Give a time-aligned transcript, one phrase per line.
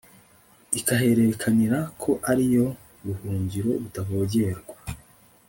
[0.79, 2.67] ikaherekanira ko ari yo
[3.05, 4.75] buhungiro butavogerwa